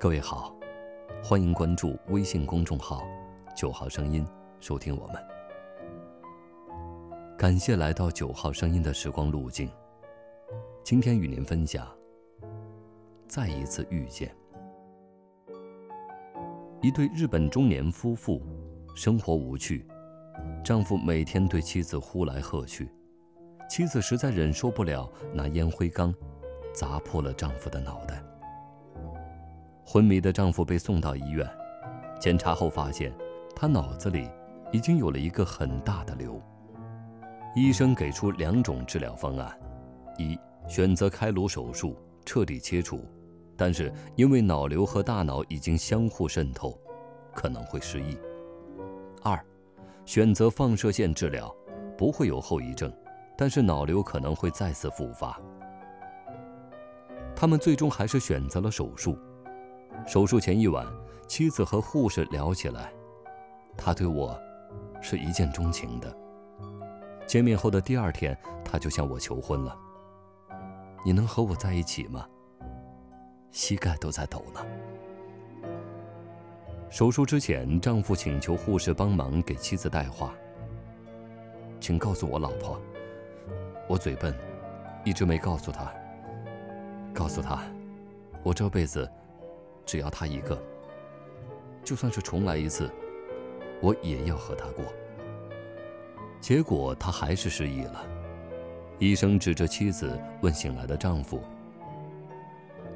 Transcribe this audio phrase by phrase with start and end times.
[0.00, 0.56] 各位好，
[1.22, 3.06] 欢迎关注微信公众号
[3.54, 4.26] “九号声音”，
[4.58, 5.16] 收听我们。
[7.36, 9.70] 感谢来到九号声音的时光路径。
[10.82, 11.86] 今天与您分享：
[13.28, 14.34] 再一次遇见。
[16.80, 18.40] 一对日本中年夫妇，
[18.94, 19.86] 生活无趣，
[20.64, 22.88] 丈夫每天对妻子呼来喝去，
[23.68, 26.14] 妻子实在忍受不了，拿烟灰缸
[26.72, 28.24] 砸破了丈夫的脑袋。
[29.92, 31.44] 昏迷的丈夫被送到医院，
[32.20, 33.12] 检查后发现，
[33.56, 34.30] 他脑子里
[34.70, 36.40] 已经有了一个很大的瘤。
[37.56, 39.52] 医生给出两种治疗方案：
[40.16, 43.04] 一，选择开颅手术，彻底切除，
[43.56, 46.78] 但是因为脑瘤和大脑已经相互渗透，
[47.34, 48.16] 可能会失忆；
[49.24, 49.44] 二，
[50.04, 51.52] 选择放射线治疗，
[51.98, 52.92] 不会有后遗症，
[53.36, 55.36] 但是脑瘤可能会再次复发。
[57.34, 59.18] 他们最终还是选择了手术。
[60.10, 60.84] 手术前一晚，
[61.28, 62.92] 妻子和护士聊起来，
[63.76, 64.36] 他对我
[65.00, 66.12] 是一见钟情的。
[67.28, 69.78] 见面后的第二天，他就向我求婚了。
[71.06, 72.26] 你能和我在一起吗？
[73.52, 74.66] 膝盖都在抖呢。
[76.90, 80.34] 手术之前，丈夫请求护士帮忙给妻子带话，
[81.78, 82.82] 请告诉我老婆，
[83.86, 84.36] 我嘴笨，
[85.04, 85.88] 一直没告诉她。
[87.14, 87.62] 告诉她，
[88.42, 89.08] 我这辈子。
[89.84, 90.60] 只要他一个，
[91.82, 92.90] 就算是重来一次，
[93.80, 94.84] 我也要和他过。
[96.40, 98.06] 结果他还是失忆了。
[98.98, 101.40] 医生指着妻子问醒来的丈夫：“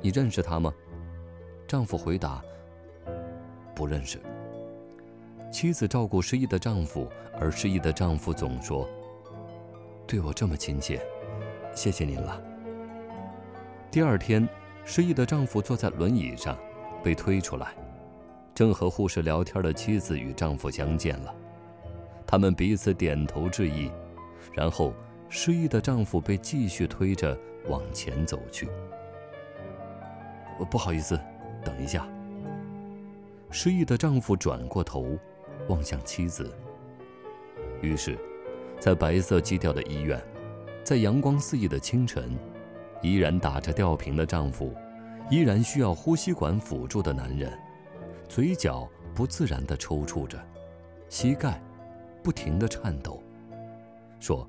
[0.00, 0.72] 你认识他吗？”
[1.66, 2.42] 丈夫回答
[3.74, 4.18] ：“不认识。”
[5.50, 7.08] 妻子照顾失忆的丈夫，
[7.40, 8.88] 而失忆的丈夫总说
[10.06, 11.00] ：“对我这么亲切，
[11.74, 12.42] 谢谢您了。”
[13.90, 14.46] 第二天，
[14.84, 16.58] 失忆的丈夫坐在轮椅上。
[17.04, 17.74] 被推出来，
[18.54, 21.34] 正和护士聊天的妻子与丈夫相见了，
[22.26, 23.90] 他们彼此点头致意，
[24.54, 24.94] 然后
[25.28, 27.38] 失忆的丈夫被继续推着
[27.68, 28.66] 往前走去。
[30.70, 31.20] 不好意思，
[31.62, 32.08] 等一下。
[33.50, 35.18] 失忆的丈夫转过头，
[35.68, 36.50] 望向妻子。
[37.82, 38.18] 于是，
[38.80, 40.20] 在白色基调的医院，
[40.82, 42.36] 在阳光四溢的清晨，
[43.02, 44.74] 依然打着吊瓶的丈夫。
[45.30, 47.52] 依然需要呼吸管辅助的男人，
[48.28, 50.38] 嘴角不自然地抽搐着，
[51.08, 51.60] 膝盖
[52.22, 53.22] 不停地颤抖，
[54.20, 54.46] 说：“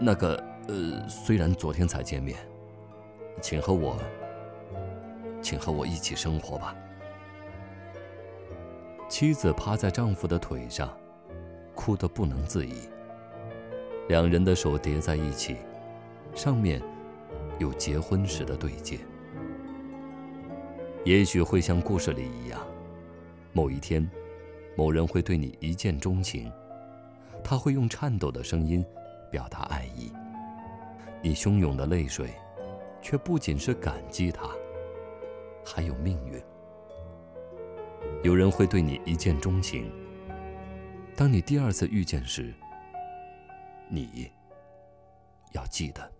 [0.00, 2.36] 那个，呃，虽然昨天才见面，
[3.40, 3.96] 请和我，
[5.40, 6.74] 请和我一起生活吧。”
[9.08, 10.96] 妻子趴在丈夫的腿上，
[11.74, 12.88] 哭得不能自已。
[14.08, 15.56] 两人的手叠在一起，
[16.34, 16.82] 上面
[17.58, 18.98] 有结婚时的对戒。
[21.04, 22.60] 也许会像故事里一样，
[23.52, 24.06] 某一天，
[24.76, 26.52] 某人会对你一见钟情，
[27.42, 28.84] 他会用颤抖的声音
[29.30, 30.12] 表达爱意。
[31.22, 32.34] 你汹涌的泪水，
[33.00, 34.48] 却不仅是感激他，
[35.64, 36.40] 还有命运。
[38.22, 39.90] 有人会对你一见钟情，
[41.16, 42.52] 当你第二次遇见时，
[43.88, 44.30] 你
[45.52, 46.19] 要记得。